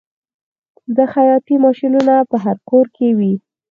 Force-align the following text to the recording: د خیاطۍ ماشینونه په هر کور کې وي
د 0.95 0.97
خیاطۍ 1.13 1.55
ماشینونه 1.65 2.15
په 2.29 2.35
هر 2.43 2.57
کور 2.69 2.85
کې 2.95 3.07
وي 3.17 3.33